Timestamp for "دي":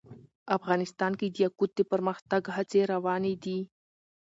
3.43-3.59